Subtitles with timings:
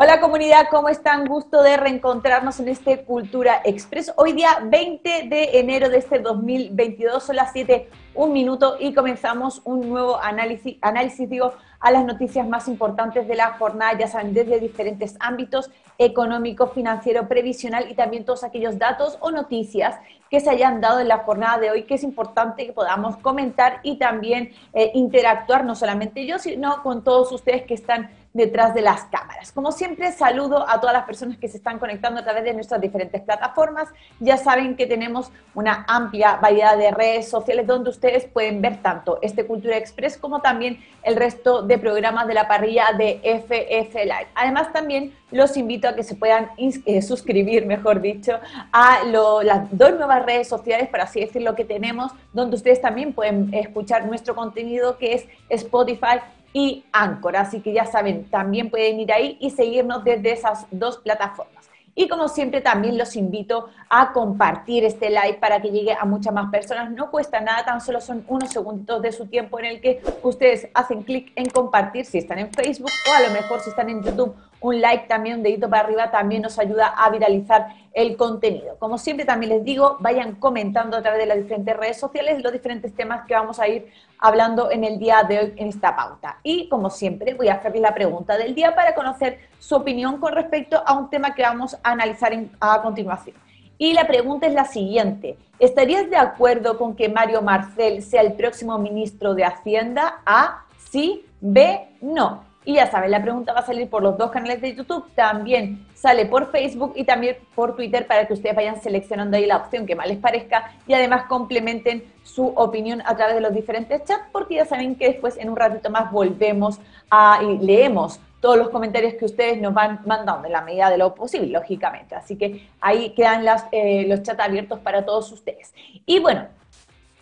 [0.00, 1.26] Hola comunidad, ¿cómo están?
[1.26, 4.12] Gusto de reencontrarnos en este Cultura Express.
[4.14, 9.60] Hoy día 20 de enero de este 2022, son las 7, un minuto y comenzamos
[9.64, 14.34] un nuevo análisis, análisis digo, a las noticias más importantes de la jornada, ya saben,
[14.34, 15.68] desde diferentes ámbitos,
[15.98, 19.96] económico, financiero, previsional y también todos aquellos datos o noticias
[20.30, 23.80] que se hayan dado en la jornada de hoy, que es importante que podamos comentar
[23.82, 28.80] y también eh, interactuar, no solamente yo, sino con todos ustedes que están detrás de
[28.80, 29.52] las cámaras.
[29.52, 32.80] Como siempre, saludo a todas las personas que se están conectando a través de nuestras
[32.80, 33.88] diferentes plataformas.
[34.20, 39.18] Ya saben que tenemos una amplia variedad de redes sociales donde ustedes pueden ver tanto
[39.20, 44.28] este Cultura Express como también el resto de programas de la parrilla de FF Live.
[44.34, 48.38] Además, también los invito a que se puedan eh, suscribir, mejor dicho,
[48.72, 53.52] a las dos nuevas redes sociales, para así decirlo, que tenemos, donde ustedes también pueden
[53.52, 56.20] escuchar nuestro contenido, que es Spotify
[56.58, 57.36] y Anchor.
[57.36, 61.70] Así que ya saben, también pueden ir ahí y seguirnos desde esas dos plataformas.
[61.94, 66.32] Y como siempre también los invito a compartir este live para que llegue a muchas
[66.32, 66.90] más personas.
[66.90, 70.68] No cuesta nada, tan solo son unos segunditos de su tiempo en el que ustedes
[70.74, 74.02] hacen clic en compartir si están en Facebook o a lo mejor si están en
[74.02, 78.76] YouTube un like también, un dedito para arriba, también nos ayuda a viralizar el contenido.
[78.78, 82.52] Como siempre también les digo, vayan comentando a través de las diferentes redes sociales los
[82.52, 86.38] diferentes temas que vamos a ir hablando en el día de hoy en esta pauta.
[86.42, 90.32] Y como siempre voy a hacerles la pregunta del día para conocer su opinión con
[90.32, 93.36] respecto a un tema que vamos a analizar a continuación.
[93.78, 95.38] Y la pregunta es la siguiente.
[95.60, 100.20] ¿Estarías de acuerdo con que Mario Marcel sea el próximo ministro de Hacienda?
[100.26, 102.47] A, sí, B, no.
[102.68, 105.86] Y ya saben, la pregunta va a salir por los dos canales de YouTube, también
[105.94, 109.86] sale por Facebook y también por Twitter para que ustedes vayan seleccionando ahí la opción
[109.86, 114.24] que más les parezca y además complementen su opinión a través de los diferentes chats,
[114.32, 116.78] porque ya saben que después en un ratito más volvemos
[117.10, 120.98] a y leemos todos los comentarios que ustedes nos van mandando en la medida de
[120.98, 122.16] lo posible, lógicamente.
[122.16, 125.72] Así que ahí quedan eh, los chats abiertos para todos ustedes.
[126.04, 126.48] Y bueno,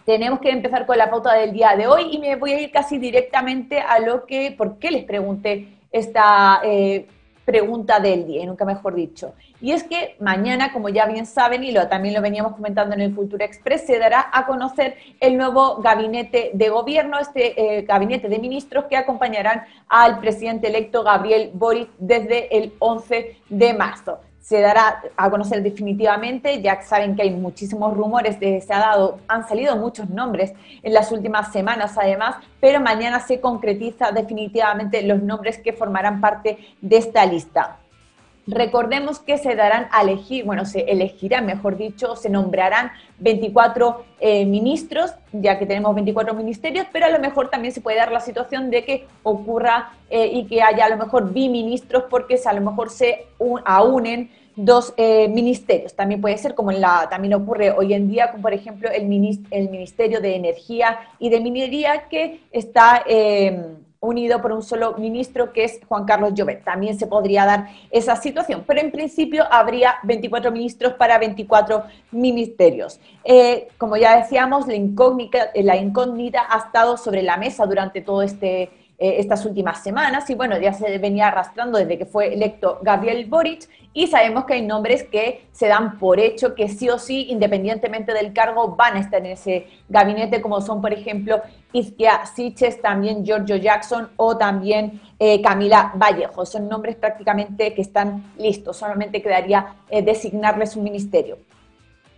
[0.06, 2.70] tenemos que empezar con la pauta del día de hoy y me voy a ir
[2.70, 7.08] casi directamente a lo que, ¿por qué les pregunté esta eh,
[7.44, 8.46] pregunta del día?
[8.46, 9.34] Nunca mejor dicho.
[9.60, 13.00] Y es que mañana, como ya bien saben, y lo, también lo veníamos comentando en
[13.00, 18.28] el Cultura Express, se dará a conocer el nuevo gabinete de gobierno, este eh, gabinete
[18.28, 24.60] de ministros que acompañarán al presidente electo Gabriel Boric desde el 11 de marzo se
[24.60, 29.48] dará a conocer definitivamente, ya saben que hay muchísimos rumores, de, se ha dado, han
[29.48, 30.52] salido muchos nombres
[30.84, 36.58] en las últimas semanas además, pero mañana se concretiza definitivamente los nombres que formarán parte
[36.80, 37.78] de esta lista.
[38.46, 44.46] Recordemos que se darán a elegir, bueno, se elegirán, mejor dicho, se nombrarán 24 eh,
[44.46, 48.20] ministros, ya que tenemos 24 ministerios, pero a lo mejor también se puede dar la
[48.20, 52.60] situación de que ocurra eh, y que haya a lo mejor biministros, porque a lo
[52.60, 53.26] mejor se
[53.64, 55.94] aunen dos eh, ministerios.
[55.94, 59.02] También puede ser como en la, también ocurre hoy en día, como por ejemplo el,
[59.50, 63.02] el Ministerio de Energía y de Minería, que está
[64.00, 66.64] unido por un solo ministro que es Juan Carlos Llobet.
[66.64, 73.00] También se podría dar esa situación, pero en principio habría 24 ministros para 24 ministerios.
[73.24, 78.22] Eh, como ya decíamos, la incógnita, la incógnita ha estado sobre la mesa durante todo
[78.22, 82.78] este eh, estas últimas semanas y bueno, ya se venía arrastrando desde que fue electo
[82.82, 86.98] Gabriel Boric y sabemos que hay nombres que se dan por hecho que sí o
[86.98, 91.40] sí, independientemente del cargo, van a estar en ese gabinete, como son, por ejemplo,
[91.72, 96.44] Izquia Siches, también Giorgio Jackson o también eh, Camila Vallejo.
[96.44, 101.38] Son nombres prácticamente que están listos, solamente quedaría eh, designarles un ministerio.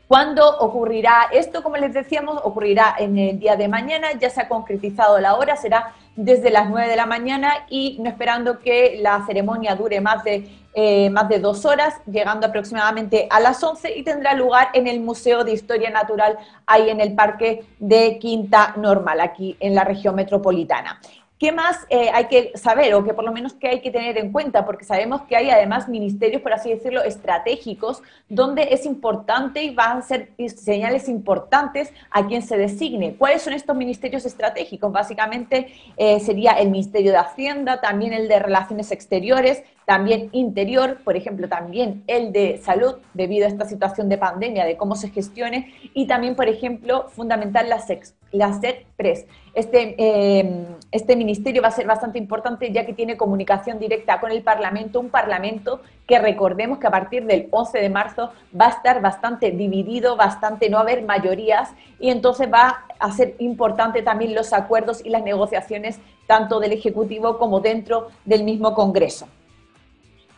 [0.08, 1.62] ¿Cuándo ocurrirá esto?
[1.62, 5.54] Como les decíamos, ocurrirá en el día de mañana, ya se ha concretizado la hora,
[5.54, 10.24] será desde las 9 de la mañana y no esperando que la ceremonia dure más
[10.24, 14.86] de, eh, más de dos horas, llegando aproximadamente a las 11 y tendrá lugar en
[14.86, 19.84] el Museo de Historia Natural, ahí en el Parque de Quinta Normal, aquí en la
[19.84, 21.02] región metropolitana.
[21.38, 24.18] ¿Qué más eh, hay que saber o que por lo menos que hay que tener
[24.18, 24.66] en cuenta?
[24.66, 29.98] Porque sabemos que hay además ministerios, por así decirlo, estratégicos, donde es importante y van
[29.98, 33.14] a ser señales importantes a quien se designe.
[33.16, 34.90] ¿Cuáles son estos ministerios estratégicos?
[34.90, 41.16] Básicamente eh, sería el Ministerio de Hacienda, también el de Relaciones Exteriores, también Interior, por
[41.16, 45.72] ejemplo, también el de Salud, debido a esta situación de pandemia, de cómo se gestione,
[45.94, 49.24] y también, por ejemplo, fundamental la, SEX, la SECPRES.
[49.54, 54.30] Este, eh, este ministerio va a ser bastante importante ya que tiene comunicación directa con
[54.30, 58.70] el Parlamento, un Parlamento que recordemos que a partir del 11 de marzo va a
[58.72, 64.52] estar bastante dividido, bastante no haber mayorías y entonces va a ser importante también los
[64.52, 69.28] acuerdos y las negociaciones tanto del Ejecutivo como dentro del mismo Congreso.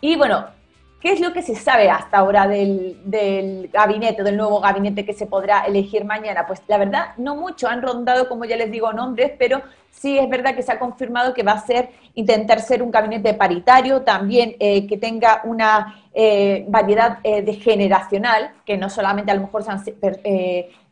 [0.00, 0.46] Y bueno,
[1.00, 5.24] ¿Qué es lo que se sabe hasta ahora del, gabinete, del nuevo gabinete que se
[5.24, 6.46] podrá elegir mañana?
[6.46, 7.68] Pues la verdad, no mucho.
[7.68, 11.32] Han rondado, como ya les digo, nombres, pero sí es verdad que se ha confirmado
[11.32, 16.66] que va a ser intentar ser un gabinete paritario, también eh, que tenga una eh,
[16.68, 19.82] variedad eh, de generacional, que no solamente a lo mejor sean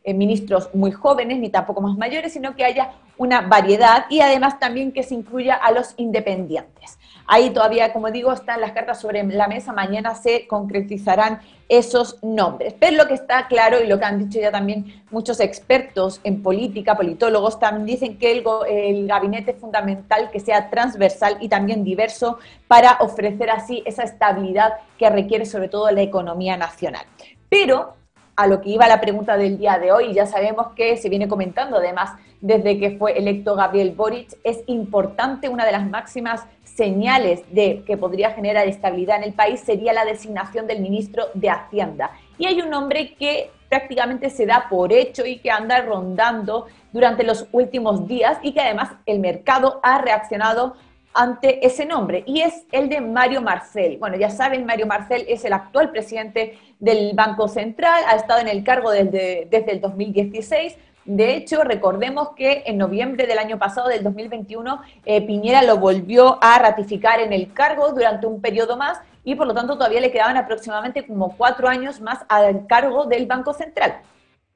[0.05, 4.91] ministros muy jóvenes ni tampoco más mayores, sino que haya una variedad y además también
[4.91, 6.98] que se incluya a los independientes.
[7.31, 12.73] Ahí todavía, como digo, están las cartas sobre la mesa, mañana se concretizarán esos nombres.
[12.79, 16.41] Pero lo que está claro y lo que han dicho ya también muchos expertos en
[16.41, 21.83] política, politólogos, también dicen que el, el gabinete es fundamental que sea transversal y también
[21.83, 27.05] diverso para ofrecer así esa estabilidad que requiere sobre todo la economía nacional.
[27.47, 27.93] Pero
[28.35, 31.27] a lo que iba la pregunta del día de hoy, ya sabemos que se viene
[31.27, 32.11] comentando además
[32.41, 36.45] desde que fue electo Gabriel Boric, es importante, una de las máximas
[36.79, 41.49] señales de que podría generar estabilidad en el país sería la designación del ministro de
[41.49, 42.11] Hacienda.
[42.37, 47.25] Y hay un nombre que prácticamente se da por hecho y que anda rondando durante
[47.25, 50.77] los últimos días y que además el mercado ha reaccionado
[51.13, 53.97] ante ese nombre y es el de Mario Marcel.
[53.97, 58.47] Bueno, ya saben, Mario Marcel es el actual presidente del Banco Central, ha estado en
[58.47, 60.77] el cargo desde, desde el 2016.
[61.09, 66.37] De hecho, recordemos que en noviembre del año pasado, del 2021, eh, Piñera lo volvió
[66.39, 70.11] a ratificar en el cargo durante un periodo más y por lo tanto todavía le
[70.11, 74.01] quedaban aproximadamente como cuatro años más al cargo del Banco Central,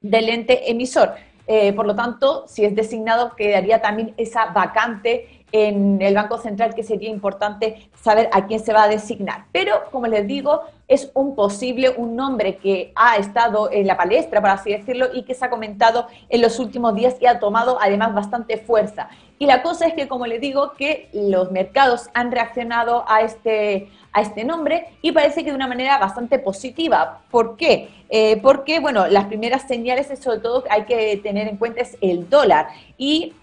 [0.00, 1.14] del ente emisor.
[1.48, 6.74] Eh, por lo tanto, si es designado, quedaría también esa vacante en el Banco Central
[6.74, 9.44] que sería importante saber a quién se va a designar.
[9.52, 14.40] Pero, como les digo, es un posible, un nombre que ha estado en la palestra,
[14.40, 17.78] por así decirlo, y que se ha comentado en los últimos días y ha tomado
[17.80, 19.08] además bastante fuerza.
[19.38, 23.88] Y la cosa es que, como les digo, que los mercados han reaccionado a este,
[24.12, 27.20] a este nombre y parece que de una manera bastante positiva.
[27.30, 27.90] ¿Por qué?
[28.08, 32.28] Eh, porque, bueno, las primeras señales, sobre todo, hay que tener en cuenta es el
[32.28, 32.70] dólar.
[32.98, 33.34] Y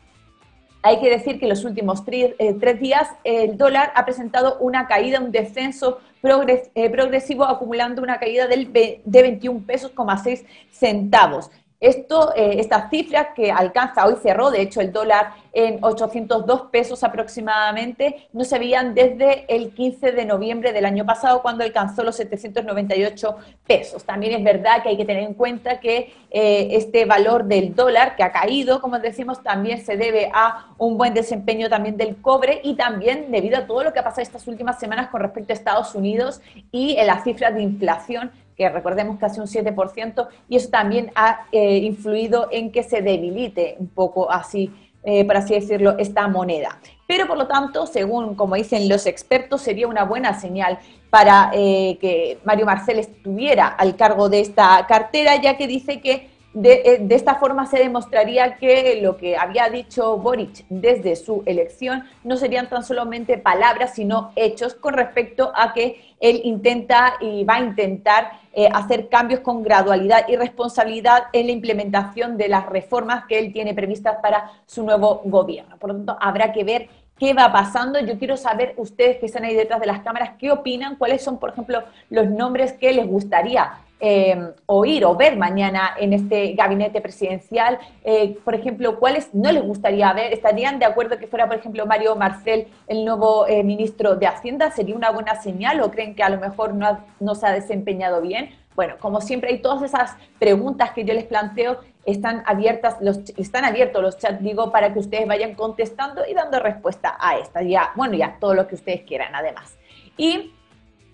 [0.83, 4.87] hay que decir que en los últimos eh, tres, días el dólar ha presentado una
[4.87, 9.91] caída, un descenso eh, progresivo, acumulando una caída del, de 21 pesos,
[10.23, 11.51] 6 centavos.
[11.81, 17.03] Esto, eh, estas cifras que alcanza, hoy cerró, de hecho, el dólar en 802 pesos
[17.03, 22.17] aproximadamente, no se veían desde el 15 de noviembre del año pasado, cuando alcanzó los
[22.17, 23.35] 798
[23.65, 24.03] pesos.
[24.03, 28.15] También es verdad que hay que tener en cuenta que eh, este valor del dólar,
[28.15, 32.61] que ha caído, como decimos, también se debe a un buen desempeño también del cobre
[32.63, 35.55] y también debido a todo lo que ha pasado estas últimas semanas con respecto a
[35.55, 36.41] Estados Unidos
[36.71, 41.77] y las cifras de inflación que recordemos casi un 7%, y eso también ha eh,
[41.77, 44.71] influido en que se debilite un poco así,
[45.03, 46.79] eh, por así decirlo, esta moneda.
[47.07, 51.97] Pero por lo tanto, según como dicen los expertos, sería una buena señal para eh,
[51.99, 57.15] que Mario Marcel estuviera al cargo de esta cartera, ya que dice que de, de,
[57.15, 62.67] esta forma se demostraría que lo que había dicho Boric desde su elección no serían
[62.67, 68.31] tan solamente palabras, sino hechos con respecto a que él intenta y va a intentar
[68.53, 73.53] eh, hacer cambios con gradualidad y responsabilidad en la implementación de las reformas que él
[73.53, 75.77] tiene previstas para su nuevo gobierno.
[75.77, 77.99] Por lo tanto, habrá que ver qué va pasando.
[77.99, 81.39] Yo quiero saber, ustedes que están ahí detrás de las cámaras, qué opinan, cuáles son,
[81.39, 86.99] por ejemplo, los nombres que les gustaría eh, oír o ver mañana en este gabinete
[87.01, 87.77] presidencial.
[88.03, 90.33] Eh, por ejemplo, cuáles no les gustaría ver.
[90.33, 94.71] ¿Estarían de acuerdo que fuera, por ejemplo, Mario Marcel el nuevo eh, ministro de Hacienda?
[94.71, 98.21] ¿Sería una buena señal o creen que a lo mejor no, no se ha desempeñado
[98.21, 98.49] bien?
[98.75, 103.65] Bueno, como siempre hay todas esas preguntas que yo les planteo están abiertas, los, están
[103.65, 107.91] abiertos los chats, digo, para que ustedes vayan contestando y dando respuesta a esta, ya,
[107.95, 109.77] bueno, ya todo lo que ustedes quieran además.
[110.17, 110.51] Y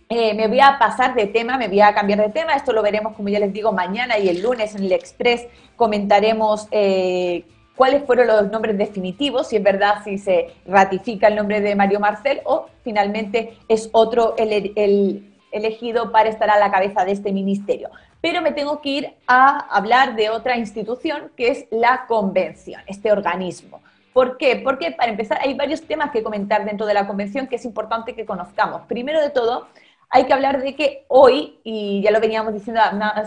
[0.10, 2.82] eh, me voy a pasar de tema, me voy a cambiar de tema, esto lo
[2.82, 7.46] veremos, como ya les digo, mañana y el lunes en el Express comentaremos eh,
[7.76, 12.00] cuáles fueron los nombres definitivos, si es verdad, si se ratifica el nombre de Mario
[12.00, 17.32] Marcel o finalmente es otro el, el elegido para estar a la cabeza de este
[17.32, 17.90] ministerio
[18.22, 23.12] pero me tengo que ir a hablar de otra institución que es la convención, este
[23.12, 23.82] organismo.
[24.14, 24.60] ¿Por qué?
[24.64, 28.16] Porque para empezar hay varios temas que comentar dentro de la convención que es importante
[28.16, 28.82] que conozcamos.
[28.88, 29.68] Primero de todo,
[30.10, 32.82] hay que hablar de que hoy, y ya lo veníamos diciendo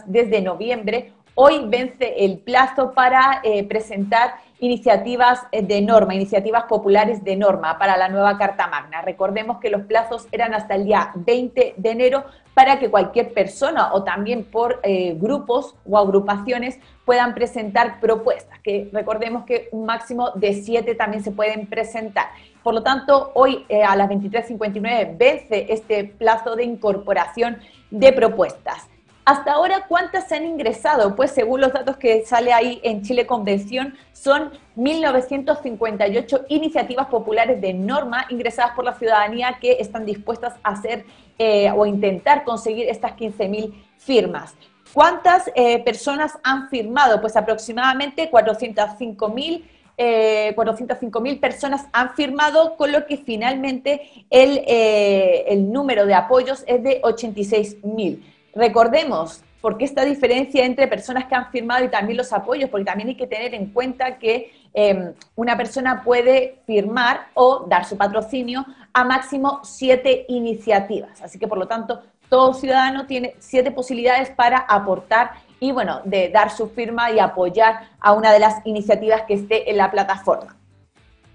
[0.07, 7.25] desde noviembre, hoy vence el plazo para eh, presentar iniciativas eh, de norma, iniciativas populares
[7.25, 9.03] de norma para la nueva Carta Magna.
[9.03, 13.93] Recordemos que los plazos eran hasta el día 20 de enero para que cualquier persona
[13.95, 20.31] o también por eh, grupos o agrupaciones puedan presentar propuestas, que recordemos que un máximo
[20.35, 22.27] de siete también se pueden presentar.
[22.63, 27.59] Por lo tanto, hoy eh, a las 23.59 vence este plazo de incorporación
[27.91, 28.89] de propuestas.
[29.25, 31.15] Hasta ahora, ¿cuántas se han ingresado?
[31.15, 37.75] Pues según los datos que sale ahí en Chile Convención, son 1.958 iniciativas populares de
[37.75, 41.05] norma ingresadas por la ciudadanía que están dispuestas a hacer
[41.39, 44.55] eh, o intentar conseguir estas 15.000 firmas.
[44.93, 47.21] ¿Cuántas eh, personas han firmado?
[47.21, 49.65] Pues aproximadamente 405.000
[50.03, 56.83] eh, 405.000 personas han firmado, con lo que finalmente el, el número de apoyos es
[56.83, 58.23] de 86.000.
[58.55, 62.71] Recordemos, ¿por qué esta diferencia entre personas que han firmado y también los apoyos?
[62.71, 67.85] Porque también hay que tener en cuenta que em, una persona puede firmar o dar
[67.85, 71.21] su patrocinio a máximo siete iniciativas.
[71.23, 76.29] Así que, por lo tanto, todo ciudadano tiene siete posibilidades para aportar y, bueno, de
[76.31, 80.57] dar su firma y apoyar a una de las iniciativas que esté en la plataforma.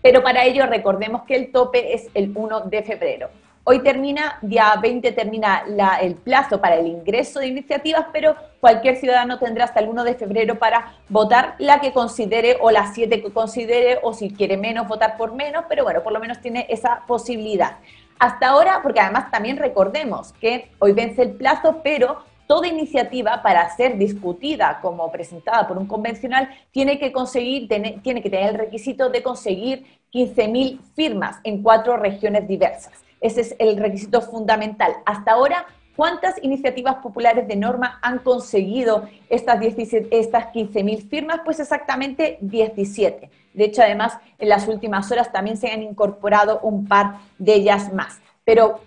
[0.02, 3.30] Pero para ello recordemos que el tope es el 1 de febrero.
[3.68, 5.64] Hoy termina, día 20 termina
[6.00, 10.14] el plazo para el ingreso de iniciativas, pero cualquier ciudadano tendrá hasta el 1 de
[10.14, 14.88] febrero para votar la que considere o las siete que considere, o si quiere menos,
[14.88, 17.78] votar por menos, pero bueno, por lo menos tiene esa posibilidad.
[18.20, 23.68] Hasta ahora, porque además también recordemos que hoy vence el plazo, pero toda iniciativa para
[23.76, 29.10] ser discutida como presentada por un convencional tiene que conseguir, tiene que tener el requisito
[29.10, 33.05] de conseguir 15.000 firmas en cuatro regiones diversas.
[33.26, 34.98] Ese es el requisito fundamental.
[35.04, 35.66] Hasta ahora,
[35.96, 41.40] ¿cuántas iniciativas populares de norma han conseguido estas, estas 15.000 firmas?
[41.44, 43.32] Pues exactamente 17.
[43.56, 47.92] De hecho, además, en las últimas horas también se han incorporado un par de ellas
[47.92, 48.20] más.
[48.44, 48.82] Pero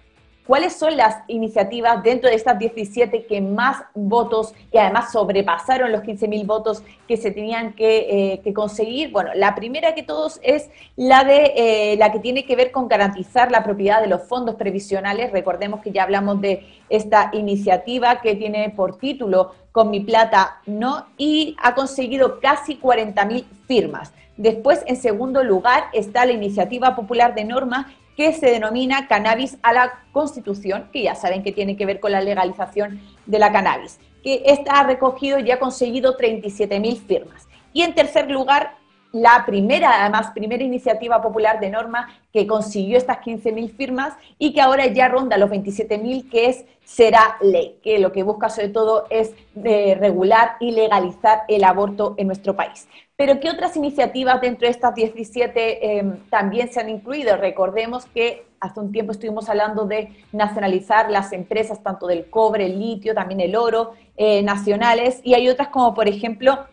[0.49, 6.00] ¿Cuáles son las iniciativas dentro de estas 17 que más votos y además sobrepasaron los
[6.00, 9.11] 15.000 votos que se tenían que, eh, conseguir?
[9.11, 12.88] Bueno, la primera que todos es la, de, eh, la que tiene que ver con
[12.88, 15.33] garantizar la propiedad de los fondos previsionales.
[15.33, 21.09] Recordemos que ya hablamos de esta iniciativa que tiene por título Con mi plata no
[21.19, 24.14] y ha conseguido casi 40.000 firmas.
[24.38, 29.72] Después, en segundo lugar, está la iniciativa popular de norma que se denomina cannabis a
[29.72, 34.00] la Constitución, que ya saben que tiene que ver con la legalización de la cannabis,
[34.25, 37.46] que esta ha recogido y ha conseguido 37.000 firmas.
[37.72, 38.75] Y en tercer lugar,
[39.12, 44.62] la primera, además, primera iniciativa popular de norma que consiguió estas 15.000 firmas y que
[44.62, 49.06] ahora ya ronda los 27.000, que es Será Ley, que lo que busca sobre todo
[49.10, 49.32] es
[49.62, 52.88] eh, regular y legalizar el aborto en nuestro país.
[53.18, 57.37] Pero ¿qué otras iniciativas dentro de estas 17 em, también se han incluido?
[57.37, 62.78] Recordemos que hace un tiempo estuvimos hablando de nacionalizar las empresas, tanto del cobre, el
[62.78, 66.66] litio, también el oro, eh, nacionales, y hay otras como, por ejemplo,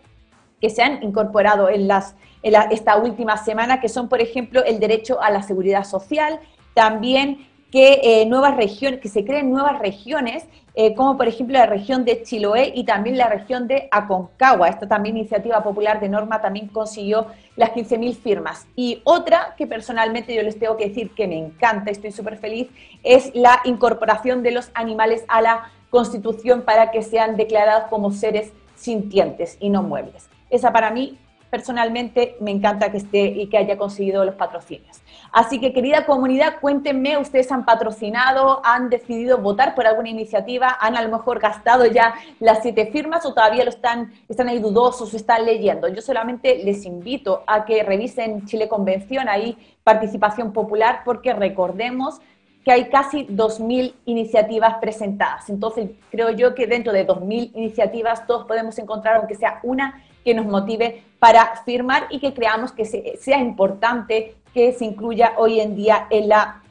[0.62, 5.20] que se han incorporado en, las, esta última semana, que son, por ejemplo, el derecho
[5.24, 6.40] a la seguridad social,
[6.76, 11.66] también que eh, nuevas regiones, que se creen nuevas regiones, eh, como por ejemplo la
[11.66, 14.70] región de Chiloé y también la región de Aconcagua.
[14.70, 17.28] Esta también iniciativa popular de norma también consiguió
[17.58, 18.66] las 15.000 firmas.
[18.78, 22.70] Y otra que personalmente yo les tengo que decir que me encanta, estoy súper feliz,
[23.04, 28.54] es la incorporación de los animales a la Constitución para que sean declarados como seres
[28.76, 30.30] sintientes y no muebles.
[30.50, 31.18] Esa para mí
[31.50, 35.02] personalmente me encanta que esté y que haya conseguido los patrocinios.
[35.32, 40.96] Así que querida comunidad, cuéntenme, ustedes han patrocinado, han decidido votar por alguna iniciativa, han
[40.96, 45.14] a lo mejor gastado ya las siete firmas o todavía lo están, están ahí dudosos
[45.14, 45.88] están leyendo.
[45.88, 52.20] Yo solamente les invito a que revisen Chile Convención, ahí participación popular, porque recordemos
[52.64, 55.50] que hay casi 2.000 iniciativas presentadas.
[55.50, 60.34] Entonces, creo yo que dentro de 2.000 iniciativas todos podemos encontrar, aunque sea una que
[60.34, 65.76] nos motive para firmar y que creamos que sea importante que se incluya hoy en
[65.76, 66.64] día en la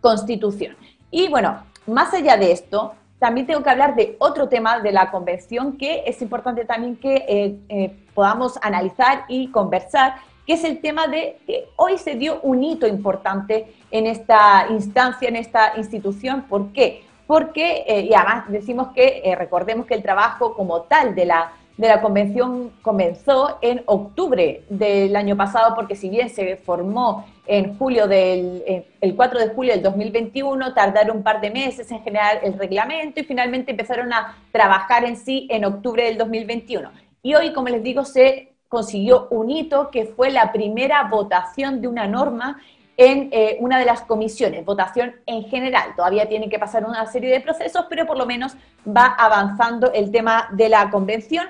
[0.00, 0.76] Constitución.
[1.10, 5.10] Y bueno, más allá de esto, también tengo que hablar de otro tema de la
[5.10, 10.80] convención que es importante también que eh, eh, podamos analizar y conversar, que es el
[10.80, 16.42] tema de que hoy se dio un hito importante en esta instancia, en esta institución.
[16.42, 17.04] ¿Por qué?
[17.26, 21.88] Porque, eh, y además decimos que, recordemos que el trabajo como tal de la de
[21.88, 28.08] la convención comenzó en octubre del año pasado, porque si bien se formó en julio
[28.08, 28.62] del
[29.00, 33.20] el 4 de julio del 2021, tardaron un par de meses en generar el reglamento
[33.20, 36.90] y finalmente empezaron a trabajar en sí en octubre del 2021.
[37.22, 41.88] Y hoy, como les digo, se consiguió un hito que fue la primera votación de
[41.88, 42.58] una norma
[42.96, 45.94] en eh, una de las comisiones, votación en general.
[45.94, 48.56] Todavía tiene que pasar una serie de procesos, pero por lo menos
[48.86, 51.46] va avanzando el tema de la convención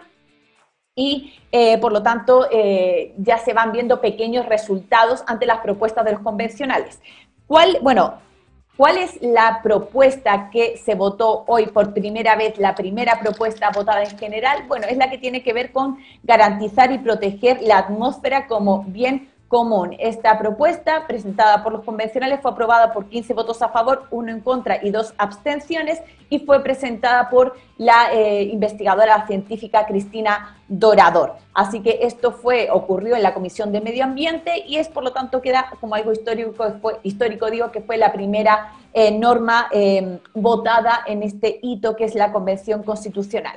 [0.97, 6.05] y eh, por lo tanto eh, ya se van viendo pequeños resultados ante las propuestas
[6.05, 7.01] de los convencionales.
[7.47, 8.15] ¿Cuál, bueno,
[8.77, 14.03] ¿Cuál es la propuesta que se votó hoy por primera vez, la primera propuesta votada
[14.03, 14.65] en general?
[14.69, 19.31] Bueno, es la que tiene que ver con garantizar y proteger la atmósfera como bien
[19.49, 19.95] común.
[19.99, 24.41] Esta propuesta, presentada por los convencionales, fue aprobada por 15 votos a favor, uno en
[24.41, 31.35] contra y dos abstenciones, y fue presentada por la eh, investigadora científica Cristina Dorador.
[31.55, 35.13] Así que esto fue, ocurrió en la Comisión de Medio Ambiente y es, por lo
[35.13, 40.19] tanto, queda como algo histórico, fue, histórico digo, que fue la primera eh, norma eh,
[40.35, 43.57] votada en este hito que es la Convención Constitucional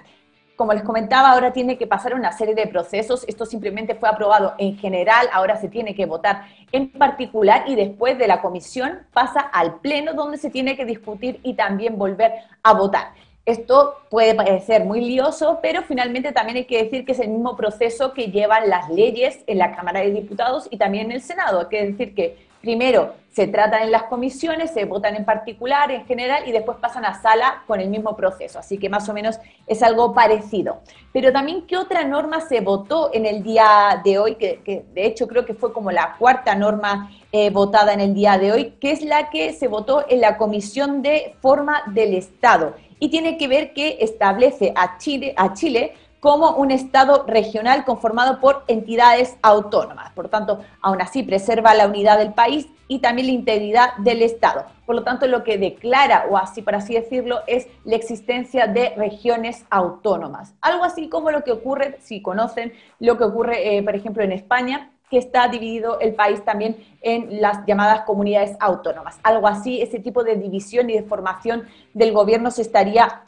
[0.60, 3.24] como les comentaba, ahora tiene que pasar una serie de procesos.
[3.30, 8.18] Esto simplemente fue aprobado en general, ahora se tiene que votar en particular y después
[8.18, 12.74] de la comisión pasa al pleno donde se tiene que discutir y también volver a
[12.74, 13.14] votar.
[13.46, 17.56] Esto puede parecer muy lioso, pero finalmente también hay que decir que es el mismo
[17.56, 21.62] proceso que llevan las leyes en la Cámara de Diputados y también en el Senado.
[21.62, 26.06] Hay que decir que primero se tratan en las comisiones, se votan en particular, en
[26.06, 28.60] general, y después pasan a sala con el mismo proceso.
[28.60, 30.82] Así que más o menos es algo parecido.
[31.14, 34.36] Pero también, ¿qué otra norma se votó en el día de hoy?
[34.36, 38.38] Que, de hecho creo que fue como la cuarta norma eh, votada en el día
[38.38, 42.74] de hoy, que es la que se votó en la Comisión de Forma del Estado.
[43.00, 48.40] Y tiene que ver que establece a Chile, a Chile como un Estado regional conformado
[48.40, 50.12] por entidades autónomas.
[50.14, 54.66] Por tanto, aún así preserva la unidad del país y también la integridad del Estado.
[54.86, 58.90] Por lo tanto, lo que declara, o así por así decirlo, es la existencia de
[58.98, 60.56] regiones autónomas.
[60.62, 64.32] Algo así como lo que ocurre, si conocen, lo que ocurre, eh, por ejemplo, en
[64.32, 69.20] España, que está dividido el país también en las llamadas comunidades autónomas.
[69.24, 73.24] Algo así, ese tipo de división y de formación del gobierno se estaría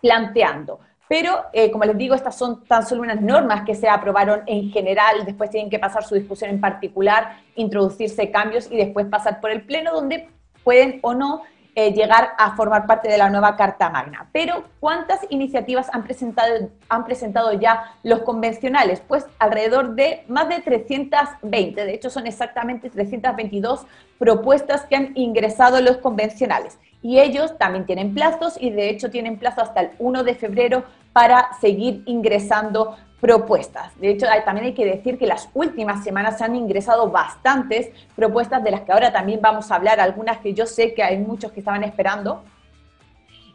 [0.00, 0.80] planteando.
[1.08, 4.70] Pero, eh, como les digo, estas son tan solo unas normas que se aprobaron en
[4.70, 9.50] general, después tienen que pasar su discusión en particular, introducirse cambios y después pasar por
[9.50, 10.28] el Pleno, donde
[10.62, 11.42] pueden o no
[11.74, 14.28] eh, llegar a formar parte de la nueva Carta Magna.
[14.32, 19.00] Pero, ¿cuántas iniciativas han presentado, han presentado ya los convencionales?
[19.00, 23.86] Pues alrededor de más de 320, de hecho son exactamente 322
[24.18, 29.38] propuestas que han ingresado los convencionales y ellos también tienen plazos y de hecho tienen
[29.38, 33.98] plazo hasta el 1 de febrero para seguir ingresando propuestas.
[33.98, 38.62] De hecho, también hay que decir que las últimas semanas se han ingresado bastantes propuestas
[38.62, 41.50] de las que ahora también vamos a hablar, algunas que yo sé que hay muchos
[41.52, 42.44] que estaban esperando,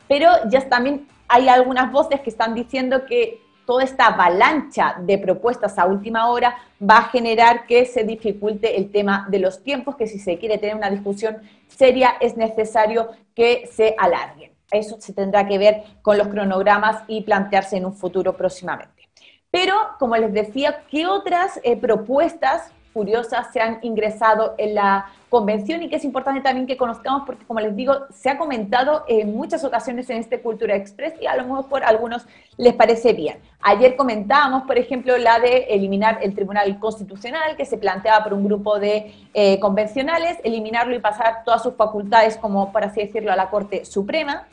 [0.07, 5.77] pero ya también hay algunas voces que están diciendo que toda esta avalancha de propuestas
[5.77, 10.07] a última hora va a generar que se dificulte el tema de los tiempos, que
[10.07, 14.51] si se quiere tener una discusión seria es necesario que se alarguen.
[14.71, 19.09] Eso se tendrá que ver con los cronogramas y plantearse en un futuro próximamente.
[19.51, 25.81] Pero, como les decía, ¿qué otras eh, propuestas curiosas se han ingresado en la convención
[25.81, 29.33] y que es importante también que conozcamos porque, como les digo, se ha comentado en
[29.35, 33.39] muchas ocasiones en este Cultura Express y a lo mejor a algunos les parece bien.
[33.59, 38.45] Ayer comentábamos, por ejemplo, la de eliminar el Tribunal Constitucional que se planteaba por un
[38.45, 43.35] grupo de eh, convencionales, eliminarlo y pasar todas sus facultades, como por así decirlo, a
[43.35, 44.45] la Corte Suprema.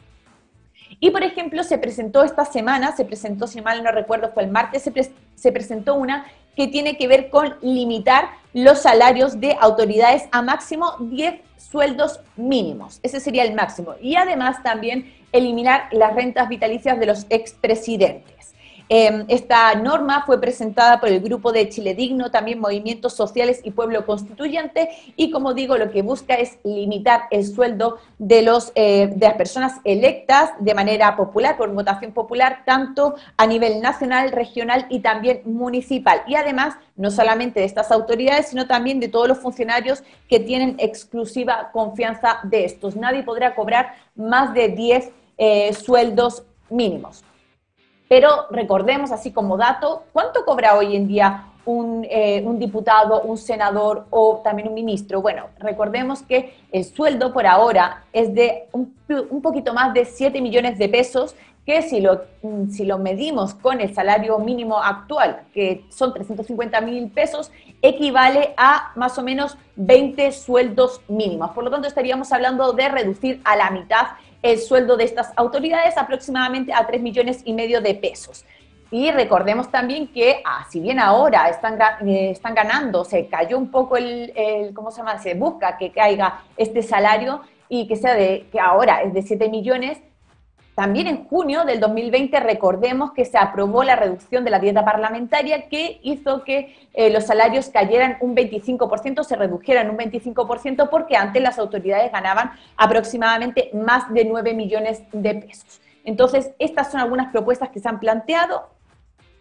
[0.98, 4.50] Y, por ejemplo, se presentó esta semana, se presentó, si mal no recuerdo, fue el
[4.50, 6.24] martes, se, se presentó una
[6.56, 13.00] que tiene que ver con limitar los salarios de autoridades a máximo 10 sueldos mínimos.
[13.02, 13.94] Ese sería el máximo.
[14.00, 18.39] Y además también eliminar las rentas vitalicias de los expresidentes.
[18.92, 23.70] Em, esta norma fue presentada por el grupo de Chile Digno, también Movimientos Sociales y
[23.70, 29.08] Pueblo Constituyente, y como digo, lo que busca es limitar el sueldo de, los, eh,
[29.14, 34.86] de las personas electas de manera popular, por votación popular, tanto a nivel nacional, regional
[34.90, 36.22] y también municipal.
[36.26, 40.74] Y además, no solamente de estas autoridades, sino también de todos los funcionarios que tienen
[40.80, 42.96] exclusiva confianza de estos.
[42.96, 47.22] Nadie podrá cobrar más de 10 eh, sueldos mínimos.
[48.10, 54.06] Pero recordemos, así como dato, ¿cuánto cobra hoy en día un, eh, diputado, un senador
[54.10, 55.22] o también un ministro?
[55.22, 58.92] Bueno, recordemos que el sueldo por ahora es de un,
[59.30, 63.54] un poquito más de 7 millones de pesos, que si lo, mm, si lo medimos
[63.54, 69.56] con el salario mínimo actual, que son 350 mil pesos, equivale a más o menos
[69.76, 71.52] 20 sueldos mínimos.
[71.52, 74.06] Por lo tanto, estaríamos hablando de reducir a la mitad
[74.42, 78.44] el sueldo de estas autoridades, aproximadamente a 3 millones y medio de pesos.
[78.90, 83.70] Y recordemos también que, ah, si bien ahora están, eh, están ganando, se cayó un
[83.70, 85.18] poco el, el, ¿cómo se llama?
[85.18, 89.48] Se busca que caiga este salario y que sea de, que ahora es de 7
[89.48, 89.98] millones,
[90.80, 95.68] también en junio del 2020 recordemos que se aprobó la reducción de la dieta parlamentaria
[95.68, 101.42] que hizo que eh, los salarios cayeran un 25%, se redujeran un 25% porque antes
[101.42, 105.82] las autoridades ganaban aproximadamente más de 9 millones de pesos.
[106.02, 108.70] Entonces, estas son algunas propuestas que se han planteado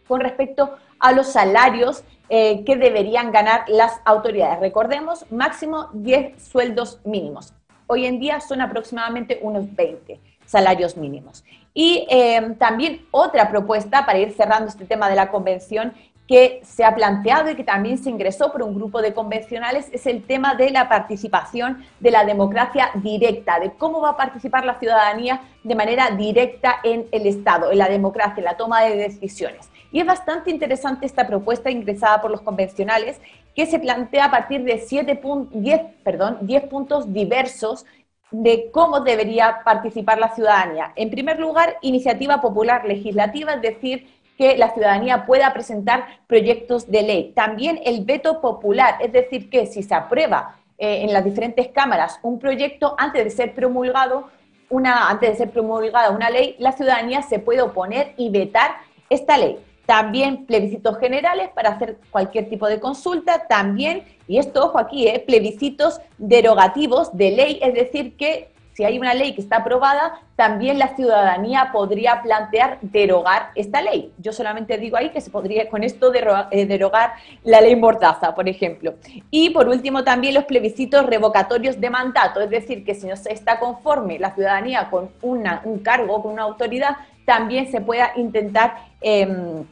[0.10, 4.60] con respecto a los salarios eh, que deberían ganar las autoridades.
[4.60, 7.54] Recordemos, máximo 10 sueldos mínimos.
[7.88, 10.20] Hoy en día son aproximadamente unos 20
[10.50, 11.44] salarios mínimos.
[11.76, 15.94] Y eh, también otra propuesta para ir cerrando este tema de la convención
[16.28, 20.06] que se ha planteado y que también se ingresó por un grupo de convencionales es
[20.06, 24.80] el tema de la participación de la democracia directa, de cómo va a participar la
[24.80, 29.70] ciudadanía de manera directa en el Estado, en la democracia, en la toma de decisiones.
[29.92, 33.20] Y es bastante interesante esta propuesta ingresada por los convencionales
[33.56, 35.20] que se plantea a partir de 7
[35.52, 37.86] 10, perdón, 10 puntos diversos
[38.32, 40.94] de cómo debería participar la ciudadanía.
[40.96, 47.02] En primer lugar, iniciativa popular legislativa, es decir, que la ciudadanía pueda presentar proyectos de
[47.02, 47.34] ley.
[47.36, 52.20] También el veto popular, es decir, que si se aprueba eh, en las diferentes cámaras
[52.24, 54.30] un proyecto antes de ser promulgado,
[54.70, 58.78] una, antes de ser promulgada una ley, la ciudadanía se puede oponer y vetar
[59.10, 59.60] esta ley.
[59.90, 63.48] También plebiscitos generales para hacer cualquier tipo de consulta.
[63.48, 69.00] También, y esto ojo aquí, eh, plebiscitos derogativos de ley, es decir, que si hay
[69.00, 74.14] una ley que está aprobada, también la ciudadanía podría plantear derogar esta ley.
[74.20, 78.48] Yo solamente digo ahí que se podría con esto eh, derogar la ley Mordaza, por
[78.48, 78.94] ejemplo.
[79.32, 83.34] Y por último, también los plebiscitos revocatorios de mandato, es decir, que si no se
[83.34, 88.76] está conforme la ciudadanía con una, un cargo, con una autoridad, también se pueda intentar...
[89.02, 89.66] Eh,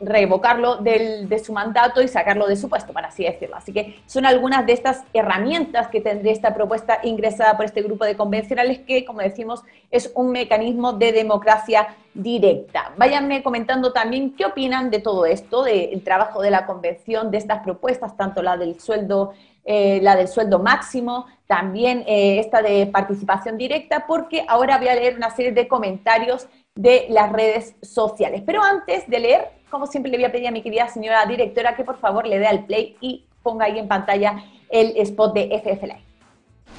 [0.00, 3.56] revocarlo de su mandato y sacarlo de su puesto, para así decirlo.
[3.56, 8.04] Así que son algunas de estas herramientas que tendría esta propuesta ingresada por este grupo
[8.04, 12.92] de convencionales que, como decimos, es un mecanismo de democracia directa.
[12.96, 17.62] Váyanme comentando también qué opinan de todo esto, del trabajo de la convención, de estas
[17.62, 19.32] propuestas, tanto la del sueldo,
[19.64, 24.94] eh, la del sueldo máximo, también eh, esta de participación directa, porque ahora voy a
[24.94, 28.42] leer una serie de comentarios de las redes sociales.
[28.44, 31.76] Pero antes de leer, como siempre le voy a pedir a mi querida señora directora
[31.76, 35.60] que por favor le dé al play y ponga ahí en pantalla el spot de
[35.62, 36.02] FF Live.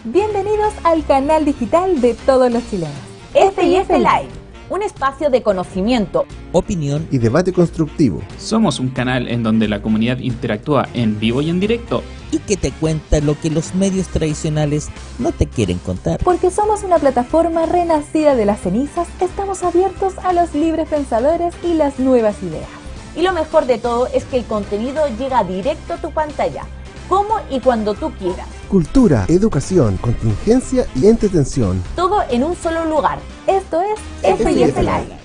[0.03, 2.95] Bienvenidos al canal digital de todos los chilenos.
[3.33, 8.21] FF Live un espacio de conocimiento, opinión y debate constructivo.
[8.37, 12.57] Somos un canal en donde la comunidad interactúa en vivo y en directo y que
[12.57, 16.19] te cuenta lo que los medios tradicionales no te quieren contar.
[16.23, 21.73] Porque somos una plataforma renacida de las cenizas, estamos abiertos a los libres pensadores y
[21.73, 22.78] las nuevas ideas.
[23.19, 26.63] Y lo mejor de todo es que el contenido llega directo a tu pantalla
[27.09, 28.47] cómo y cuando tú quieras.
[28.69, 31.83] Cultura, educación, contingencia y entretención.
[31.97, 33.19] Todo en un solo lugar.
[33.45, 33.99] Esto es
[34.37, 35.17] FIF Live.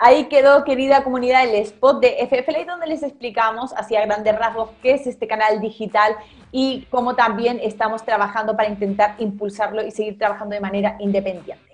[0.00, 4.70] Ahí quedó, querida comunidad, el spot de FF Live donde les explicamos hacia grandes rasgos
[4.82, 6.16] qué es este canal digital
[6.50, 11.67] y cómo también estamos trabajando para intentar impulsarlo y seguir trabajando de manera independiente.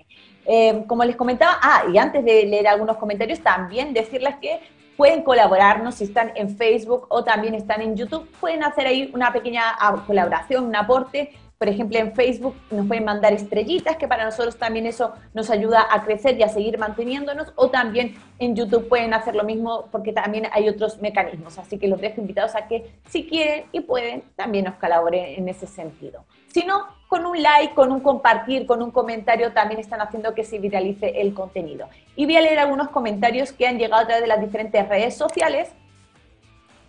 [0.45, 4.59] Eh, como les comentaba, ah, y antes de leer algunos comentarios, también decirles que
[4.95, 8.29] pueden colaborarnos si están en Facebook o también están en YouTube.
[8.39, 11.31] Pueden hacer ahí una pequeña ah, colaboración, un aporte.
[11.57, 15.87] Por ejemplo, en Facebook nos pueden mandar estrellitas, que para nosotros también eso nos ayuda
[15.89, 17.53] a crecer y a seguir manteniéndonos.
[17.55, 21.57] O también en YouTube pueden hacer lo mismo porque también hay otros mecanismos.
[21.57, 25.47] Así que los dejo invitados a que si quieren y pueden, también nos colaboren en
[25.47, 26.25] ese sentido.
[26.47, 30.43] Si no, con un like, con un compartir, con un comentario, también están haciendo que
[30.43, 31.87] se viralice el contenido.
[32.17, 35.15] Y voy a leer algunos comentarios que han llegado a través de las diferentes redes
[35.15, 35.69] sociales.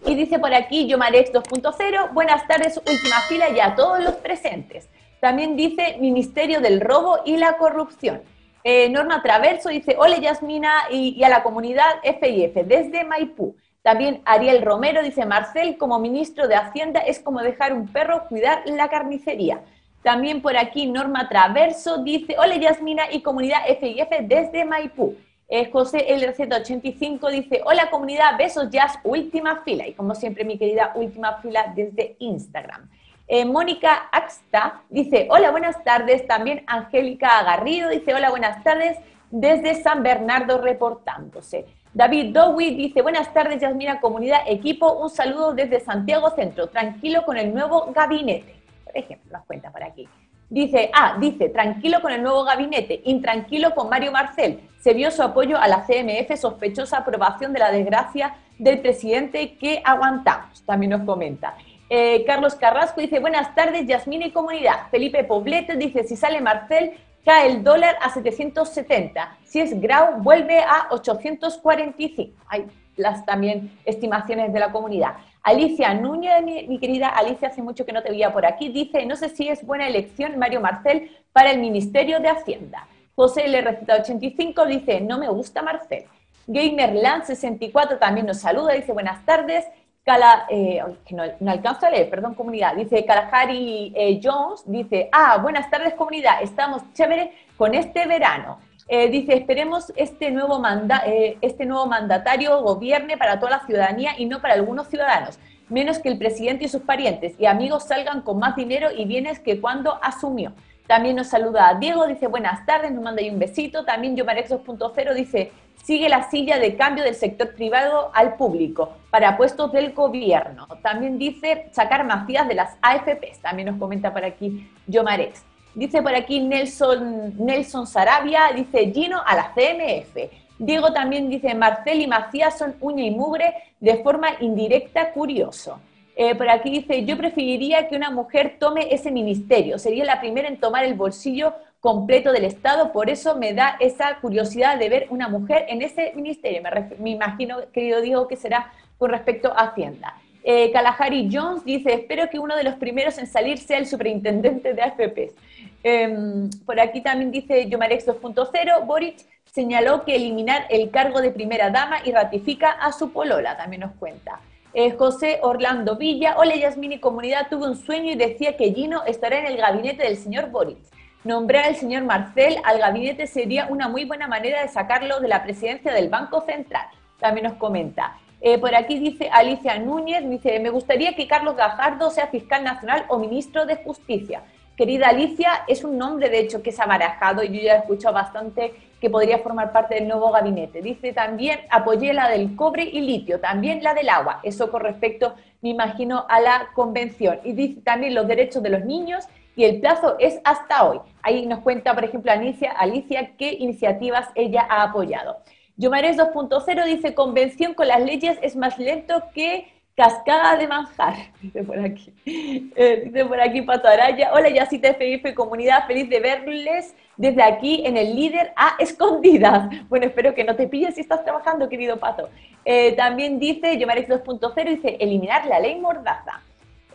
[0.04, 4.88] Y dice por aquí Yomarex 2.0, buenas tardes, última fila y a todos los presentes.
[5.20, 8.22] También dice Ministerio del Robo y la Corrupción.
[8.64, 13.54] Eh, Norma Traverso dice, hola Yasmina y, y a la comunidad FIF desde Maipú.
[13.82, 18.64] También Ariel Romero dice, Marcel como ministro de Hacienda es como dejar un perro cuidar
[18.66, 19.62] la carnicería.
[20.02, 25.16] También por aquí Norma Traverso dice, hola Yasmina y comunidad FIF desde Maipú.
[25.48, 29.86] Eh, José LR185 dice, hola comunidad, besos jazz, última fila.
[29.86, 32.88] Y como siempre mi querida última fila desde Instagram.
[33.28, 36.26] Eh, Mónica Axta dice, hola, buenas tardes.
[36.26, 38.98] También Angélica Garrido dice, hola, buenas tardes,
[39.30, 41.66] desde San Bernardo reportándose.
[41.94, 47.38] David Dowie dice, buenas tardes, Yasmina Comunidad Equipo, un saludo desde Santiago Centro, tranquilo con
[47.38, 48.55] el nuevo gabinete.
[48.96, 50.08] Ejemplo, nos cuenta por aquí.
[50.48, 54.60] Dice, ah, dice, tranquilo con el nuevo gabinete, intranquilo con Mario Marcel.
[54.80, 59.82] Se vio su apoyo a la CMF, sospechosa aprobación de la desgracia del presidente que
[59.84, 61.56] aguantamos, también nos comenta.
[61.88, 64.88] Eh, Carlos Carrasco dice, buenas tardes, Yasmina y comunidad.
[64.90, 66.92] Felipe Poblete dice, si sale Marcel,
[67.24, 69.38] cae el dólar a 770.
[69.44, 72.32] Si es Grau, vuelve a 845.
[72.48, 75.16] Hay las también estimaciones de la comunidad.
[75.46, 79.14] Alicia Núñez, mi, querida Alicia, hace mucho que no te veía por aquí, dice, no
[79.14, 82.88] sé si es buena elección Mario Marcel para el Ministerio de Hacienda.
[83.14, 83.60] José L.
[83.60, 86.02] Receta 85 dice, no me gusta Marcel.
[86.48, 89.64] Gamerland 64 también nos saluda, dice, buenas tardes.
[90.02, 95.38] Cala, eh, que no, alcanzo a leer, perdón comunidad, dice Kalahari eh, Jones, dice, ah,
[95.38, 98.58] buenas tardes comunidad, estamos chévere con este verano.
[98.88, 100.62] Eh, dice, esperemos este nuevo,
[101.06, 105.98] eh, este nuevo mandatario gobierne para toda la ciudadanía y no para algunos ciudadanos, menos
[105.98, 109.60] que el presidente y sus parientes y amigos salgan con más dinero y bienes que
[109.60, 110.52] cuando asumió.
[110.86, 113.84] También nos saluda Diego, dice buenas tardes, nos manda ahí un besito.
[113.84, 115.50] También Yomarex 2.0 dice,
[115.82, 120.68] sigue la silla de cambio del sector privado al público para puestos del gobierno.
[120.82, 123.40] También dice sacar mafías de las AFPs.
[123.42, 125.44] También nos comenta por aquí Yomarex.
[125.76, 130.16] Dice por aquí Nelson, Nelson Sarabia, dice Gino a la CMF.
[130.58, 135.78] Diego también dice Marcel y Macías son uña y mugre de forma indirecta, curioso.
[136.16, 140.48] Eh, por aquí dice, yo preferiría que una mujer tome ese ministerio, sería la primera
[140.48, 145.06] en tomar el bolsillo completo del Estado, por eso me da esa curiosidad de ver
[145.10, 146.62] una mujer en ese ministerio.
[146.62, 150.14] Me, me imagino, querido Diego, que será con respecto a Hacienda.
[150.48, 154.74] Eh, Kalahari Jones dice, espero que uno de los primeros en salir sea el superintendente
[154.74, 155.34] de AFPs.
[155.82, 161.70] Em, por aquí también dice Yomarex 2.0, Boric señaló que eliminar el cargo de primera
[161.70, 164.38] dama y ratifica a su polola, también nos cuenta.
[164.72, 169.40] Eh, José Orlando Villa, hola Yasmini Comunidad, tuve un sueño y decía que Gino estará
[169.40, 170.78] en el gabinete del señor Boric.
[171.24, 175.42] Nombrar al señor Marcel al gabinete sería una muy buena manera de sacarlo de la
[175.42, 176.86] presidencia del Banco Central,
[177.18, 178.16] también nos comenta.
[178.40, 183.06] Eh, por aquí dice Alicia Núñez, dice, me gustaría que Carlos Gajardo sea fiscal nacional
[183.08, 184.42] o ministro de Justicia.
[184.76, 187.78] Querida Alicia, es un nombre de hecho que se ha barajado y yo ya he
[187.78, 190.82] escuchado bastante que podría formar parte del nuevo gabinete.
[190.82, 194.40] Dice también, apoyé la del cobre y litio, también la del agua.
[194.42, 197.40] Eso con respecto, me imagino, a la convención.
[197.42, 201.00] Y dice también los derechos de los niños y el plazo es hasta hoy.
[201.22, 205.38] Ahí nos cuenta, por ejemplo, Alicia, Alicia qué iniciativas ella ha apoyado.
[205.76, 211.62] Yomares 2.0 dice, convención con las leyes es más lento que Cascada de manjar, dice
[211.62, 212.12] por aquí.
[212.26, 214.30] Eh, dice por aquí Pato Araya.
[214.34, 219.70] Hola, Yacita FIF comunidad, feliz de verles desde aquí en el líder a escondidas.
[219.88, 222.28] Bueno, espero que no te pilles si estás trabajando, querido Pato.
[222.66, 226.42] Eh, también dice, Yomarex 2.0, dice, eliminar la ley mordaza.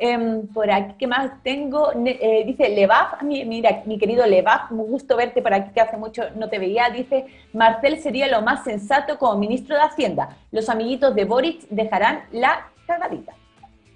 [0.04, 1.92] Em, por aquí, ¿qué más tengo?
[1.94, 6.24] Eh, dice Levaf, mira, mi querido Levaf, un gusto verte por aquí, que hace mucho
[6.36, 6.90] no te veía.
[6.90, 10.38] Dice, Marcel sería lo más sensato como ministro de Hacienda.
[10.52, 12.72] Los amiguitos de Boric dejarán la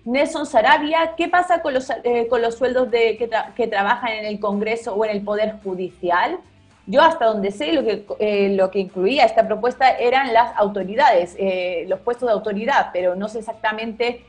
[0.06, 4.40] Nelson Sarabia, ¿qué pasa con los, eh, con los sueldos de, que, trabajan en el
[4.40, 6.38] Congreso o en el Poder Judicial?
[6.86, 11.36] Yo hasta donde sé, lo que, eh, lo que incluía esta propuesta eran las autoridades,
[11.40, 14.24] eh, los puestos de autoridad, pero no sé exactamente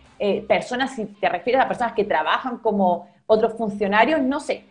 [0.48, 4.64] personas, si te refieres a personas que trabajan como otros funcionarios, no sé.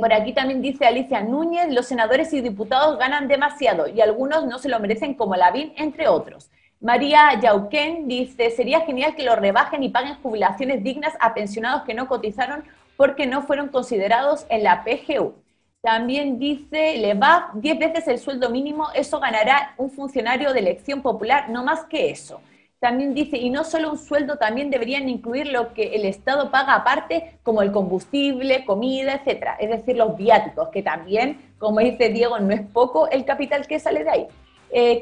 [0.00, 4.58] por aquí también dice Alicia Núñez, los senadores y diputados ganan demasiado y algunos no
[4.58, 6.50] se lo merecen como Lavín, entre otros.
[6.80, 11.94] María Yauquén dice, sería genial que lo rebajen y paguen jubilaciones dignas a pensionados que
[11.94, 12.62] no cotizaron
[12.96, 15.34] porque no fueron considerados en la PGU.
[15.80, 21.50] También dice Levav, 10 veces el sueldo mínimo, eso ganará un funcionario de elección popular,
[21.50, 22.40] no más que eso.
[22.80, 26.74] También dice, y no solo un sueldo, también deberían incluir lo que el Estado paga
[26.74, 29.56] aparte, como el combustible, comida, etcétera.
[29.58, 33.80] Es decir, los viáticos, que también, como dice Diego, no es poco el capital que
[33.80, 34.26] sale de ahí.
[34.70, 35.00] Eh,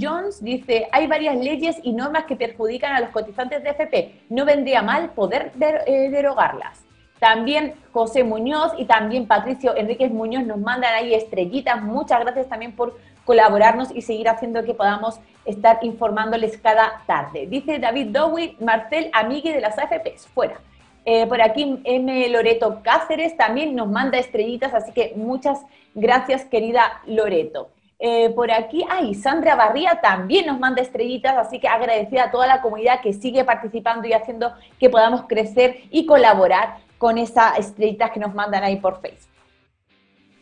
[0.00, 4.22] Jones dice, hay varias leyes y normas que perjudican a los cotizantes de FP.
[4.30, 6.84] No vendría mal poder eh, derogarlas.
[7.18, 11.82] También José Muñoz y también Patricio Enríquez Muñoz nos mandan ahí estrellitas.
[11.82, 12.96] Muchas gracias también por
[13.30, 17.46] colaborarnos y seguir haciendo que podamos estar informándoles cada tarde.
[17.46, 20.60] Dice David Dowie, Marcel, amigue de las AFPs, fuera.
[21.04, 22.28] Eh, por aquí M.
[22.28, 25.60] Loreto Cáceres también nos manda estrellitas, así que muchas
[25.94, 27.70] gracias, querida Loreto.
[28.00, 32.48] eh, por aquí, ay, Sandra Barría también nos manda estrellitas, así que agradecida a toda
[32.48, 38.10] la comunidad que sigue participando y haciendo que podamos crecer y colaborar con esas estrellitas
[38.10, 39.28] que nos mandan ahí por Facebook.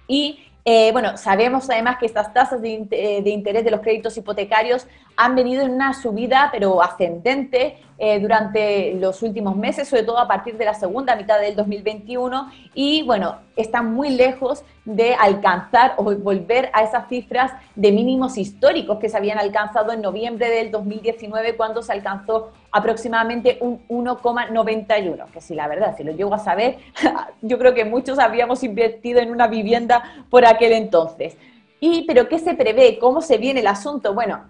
[0.07, 4.15] Y eh, bueno, sabemos además que estas tasas de, eh, de, interés de los créditos
[4.15, 10.17] hipotecarios han venido en una subida, pero ascendente, eh, durante los últimos meses, sobre todo
[10.17, 15.93] a partir de la segunda mitad del 2021, y bueno, están muy lejos de alcanzar
[15.97, 20.71] o volver a esas cifras de mínimos históricos que se habían alcanzado en noviembre del
[20.71, 26.39] 2019, cuando se alcanzó aproximadamente un 1,91, que si la verdad, si lo llego a
[26.39, 26.79] saber,
[27.41, 31.37] yo creo que muchos habíamos invertido en una vivienda por aquel entonces.
[31.79, 32.97] Y, pero ¿qué se prevé?
[32.97, 34.13] ¿Cómo se viene el asunto?
[34.13, 34.41] Bueno,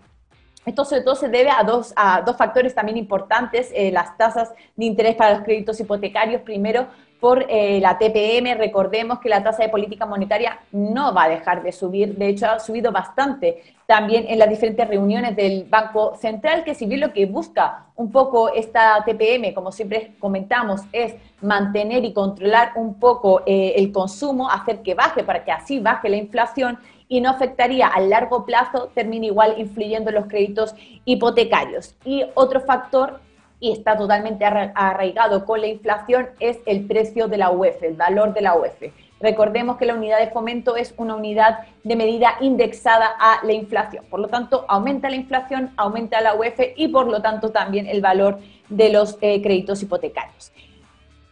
[0.66, 4.54] esto sobre todo se debe a dos, a dos factores también importantes, eh, las tasas
[4.76, 6.42] de interés para los créditos hipotecarios.
[6.42, 6.88] Primero,
[7.24, 11.64] por eh, la TPM, recordemos que la tasa de política monetaria no va a dejar
[11.64, 16.66] de subir, de hecho ha subido bastante también en las diferentes reuniones del Banco Central,
[16.66, 22.04] que si bien lo que busca un poco esta TPM, como siempre comentamos, es mantener
[22.04, 26.18] y controlar un poco eh, el consumo, hacer que baje para que así baje la
[26.18, 26.78] inflación,
[27.14, 30.74] y no afectaría a largo plazo, termina igual influyendo en los créditos
[31.06, 31.94] hipotecarios.
[32.04, 33.20] Y otro factor,
[33.60, 38.34] y está totalmente arraigado con la inflación, es el precio de la UEF, el valor
[38.34, 38.92] de la UEF.
[39.20, 44.06] Recordemos que la unidad de fomento es una unidad de medida indexada a la inflación.
[44.10, 48.02] Por lo tanto, aumenta la inflación, aumenta la UEF y por lo tanto también el
[48.02, 50.52] valor de los eh, créditos hipotecarios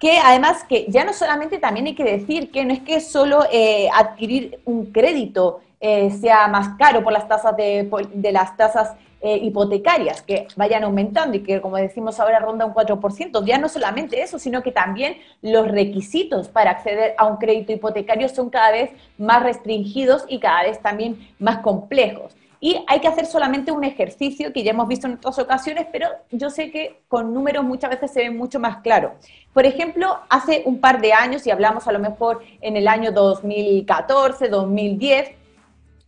[0.02, 3.46] que además que ya no solamente también hay que decir que no es que solo
[3.52, 7.90] eh, adquirir un crédito eh, sea más caro por las tasas de,
[8.32, 13.44] las tasas eh, hipotecarias que vayan aumentando y que como decimos ahora ronda un 4%,
[13.44, 18.30] ya no solamente eso, sino que también los requisitos para acceder a un crédito hipotecario
[18.30, 22.36] son cada vez más restringidos y cada vez también más complejos.
[22.64, 26.08] Y hay que hacer solamente un ejercicio que ya hemos visto en otras ocasiones, pero
[26.30, 29.16] yo sé que con números muchas veces se ve mucho más claro.
[29.52, 33.12] Por ejemplo, hace un par de años, y hablamos a lo mejor en el año
[33.12, 35.41] 2014, 2010,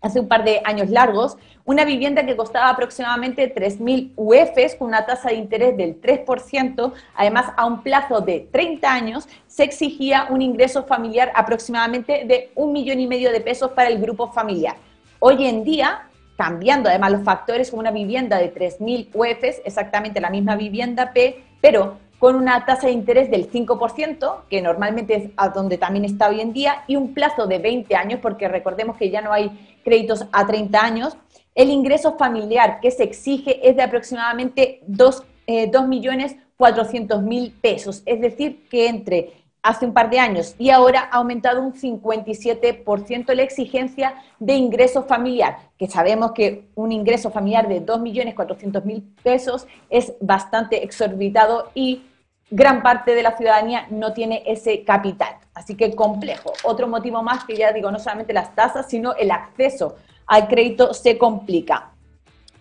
[0.04, 5.06] hace un par de años largos, una vivienda que costaba aproximadamente 3.000 UFs con una
[5.06, 10.42] tasa de interés del 3%, además a un plazo de 30 años, se exigía un
[10.42, 14.76] ingreso familiar aproximadamente de un millón y medio de pesos para el grupo familiar.
[15.20, 20.30] Hoy en día, cambiando además los factores, como una vivienda de 3.000 UFs, exactamente la
[20.30, 25.50] misma vivienda P, pero con una tasa de interés del 5%, que normalmente es a
[25.50, 29.10] donde también está hoy en día, y un plazo de 20 años, porque recordemos que
[29.10, 31.16] ya no hay créditos a 30 años,
[31.56, 38.88] el ingreso familiar que se exige es de aproximadamente 2.400.000 eh, pesos, es decir, que
[38.88, 44.56] entre hace un par de años y ahora ha aumentado un 57% la exigencia de
[44.56, 52.04] ingreso familiar, que sabemos que un ingreso familiar de 2.400.000 pesos es bastante exorbitado y
[52.52, 55.38] gran parte de la ciudadanía no tiene ese capital.
[55.54, 56.54] Así que complejo.
[56.64, 60.94] Otro motivo más que ya digo, no solamente las tasas, sino el acceso al crédito
[60.94, 61.92] se complica.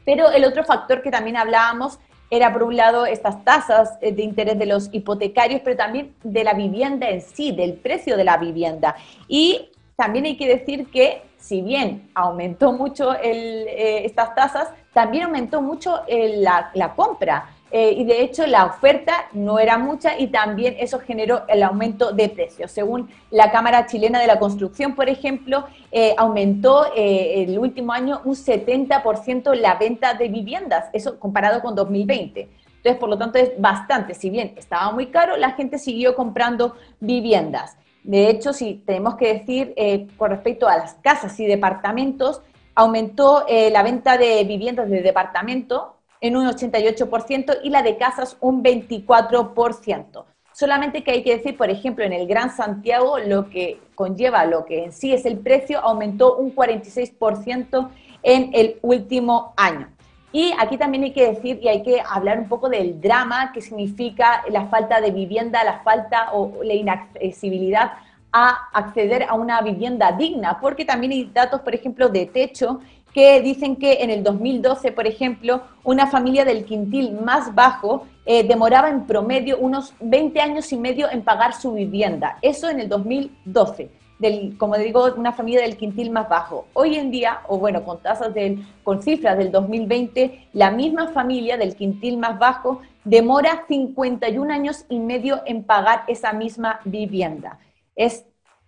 [0.04, 4.22] Pero el otro factor que también hablábamos era por un lado estas tasas eh, de
[4.22, 8.38] interés de los hipotecarios, pero también de la vivienda en sí, del precio de la
[8.38, 8.96] vivienda.
[9.28, 15.60] Y también hay que decir que si bien aumentó mucho eh, estas tasas, también aumentó
[15.60, 17.51] mucho la, compra.
[17.74, 22.12] Eh, y de hecho la oferta no era mucha y también eso generó el aumento
[22.12, 22.70] de precios.
[22.70, 28.20] Según la Cámara Chilena de la Construcción, por ejemplo, eh, aumentó eh, el último año
[28.26, 32.50] un 70% la venta de viviendas, eso comparado con 2020.
[32.76, 34.12] Entonces, por lo tanto, es bastante.
[34.12, 37.78] Si bien estaba muy caro, la gente siguió comprando viviendas.
[38.02, 39.74] De hecho, si tenemos que decir
[40.18, 42.42] con respecto a las casas y departamentos,
[42.74, 48.62] aumentó la venta de viviendas de departamento en un 88% y la de casas un
[48.62, 50.24] 24%.
[50.52, 54.64] Solamente que hay que decir, por ejemplo, en el Gran Santiago, lo que conlleva, lo
[54.64, 57.90] que en sí es el precio, aumentó un 46%
[58.22, 59.88] en el último año.
[60.30, 63.60] Y aquí también hay que decir y hay que hablar un poco del drama que
[63.60, 67.92] significa la falta de vivienda, la falta o la inaccesibilidad
[68.32, 72.80] a acceder a una vivienda digna, porque también hay datos, por ejemplo, de techo
[73.14, 78.46] que dicen que en el 2012, por ejemplo, una familia del quintil más bajo eh,
[78.46, 82.38] demoraba en promedio unos 20 años y medio en pagar su vivienda.
[82.40, 83.90] Eso en el 2012.
[84.18, 86.66] Del, como digo, una familia del quintil más bajo.
[86.74, 91.56] Hoy en día, o bueno, con tasas del, con cifras del 2020, la misma familia
[91.56, 97.58] del quintil más bajo demora 51 años y medio en pagar esa misma vivienda.
[97.96, 98.24] Es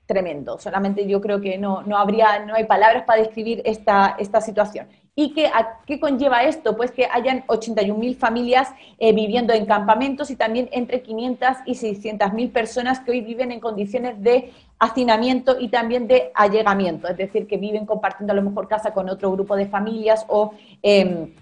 [0.07, 0.59] tremendo.
[0.59, 4.87] Solamente yo creo que no, no habría, no hay palabras para describir esta, esta situación.
[5.17, 5.51] ¿Y qué,
[5.87, 6.77] qué conlleva esto?
[6.77, 12.51] Pues que hayan 81.000 familias eh, viviendo en campamentos y también entre 500 y 600.000
[12.51, 17.59] personas que hoy viven en condiciones de hacinamiento y también de allegamiento, es decir, que
[17.59, 20.53] viven compartiendo a lo mejor casa con otro grupo de familias o...
[20.83, 21.33] Em,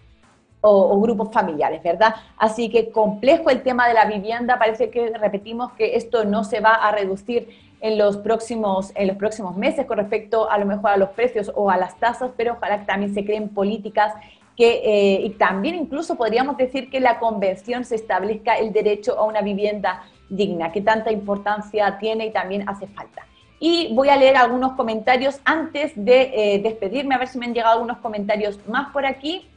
[0.64, 2.14] o, grupos familiares, ¿verdad?
[2.36, 6.60] Así que complejo el tema de la vivienda, parece que repetimos que esto no se
[6.60, 7.48] va a reducir
[7.82, 11.50] en los próximos, en los próximos meses con respecto a lo mejor a los precios
[11.54, 14.14] o a las tasas, pero ojalá que también se creen políticas
[14.56, 19.24] que, eh, y también incluso podríamos decir que la convención se establezca el derecho a
[19.24, 23.26] una vivienda digna, que tanta importancia tiene y también hace falta.
[23.58, 27.54] Y voy a leer algunos comentarios antes de eh, despedirme, a ver si me han
[27.54, 29.48] llegado algunos comentarios más por aquí.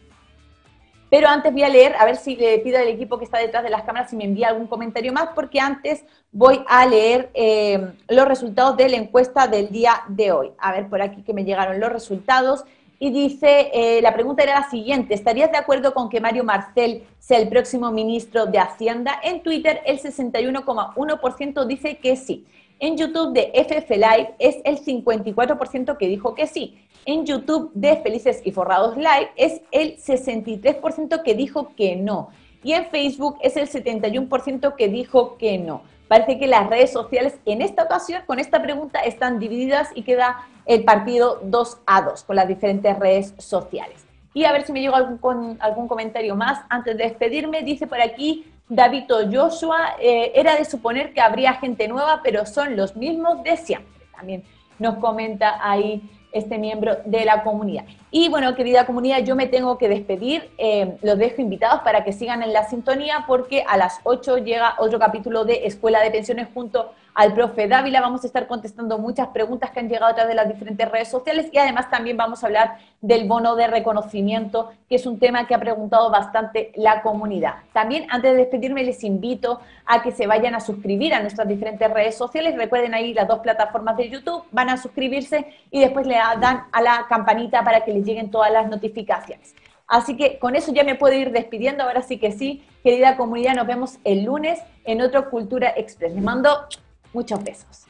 [1.15, 3.63] Pero antes voy a leer, a ver si le pido al equipo que está detrás
[3.63, 6.03] de las cámaras si me envía algún comentario más, porque antes
[6.33, 10.51] voy a leer eh, los resultados de la encuesta del día de hoy.
[10.57, 12.65] A ver por aquí que me llegaron los resultados.
[12.99, 17.05] Y dice, eh, la pregunta era la siguiente, ¿estarías de acuerdo con que Mario Marcel
[17.17, 19.17] sea el próximo ministro de Hacienda?
[19.23, 22.45] En Twitter el 61,1% dice que sí.
[22.79, 26.77] En YouTube de FF Live es el 54% que dijo que sí.
[27.05, 32.29] En YouTube de Felices y Forrados Live es el 63% que dijo que no.
[32.63, 35.83] Y en Facebook es el 71% que dijo que no.
[36.09, 40.45] Parece que las redes sociales en esta ocasión, con esta pregunta, están divididas y queda
[40.65, 44.05] el partido 2 a 2 con las diferentes redes sociales.
[44.33, 47.63] Y a ver si me llegó algún, algún comentario más antes de despedirme.
[47.63, 52.75] Dice por aquí David Joshua, eh, era de suponer que habría gente nueva, pero son
[52.75, 54.07] los mismos de siempre.
[54.15, 54.43] También
[54.79, 56.01] nos comenta ahí
[56.31, 57.85] este miembro de la comunidad.
[58.11, 60.51] Y bueno, querida comunidad, yo me tengo que despedir.
[60.57, 64.75] Eh, los dejo invitados para que sigan en la sintonía porque a las 8 llega
[64.79, 68.01] otro capítulo de Escuela de Pensiones junto al profe Dávila.
[68.01, 71.07] Vamos a estar contestando muchas preguntas que han llegado a través de las diferentes redes
[71.07, 75.47] sociales y además también vamos a hablar del bono de reconocimiento, que es un tema
[75.47, 77.55] que ha preguntado bastante la comunidad.
[77.73, 81.89] También antes de despedirme les invito a que se vayan a suscribir a nuestras diferentes
[81.89, 82.55] redes sociales.
[82.57, 86.81] Recuerden ahí las dos plataformas de YouTube, van a suscribirse y después le dan a
[86.81, 89.55] la campanita para que les lleguen todas las notificaciones.
[89.87, 91.83] Así que con eso ya me puedo ir despidiendo.
[91.83, 96.13] Ahora sí que sí, querida comunidad, nos vemos el lunes en otro Cultura Express.
[96.13, 96.67] Les mando
[97.15, 97.84] Muchos besos.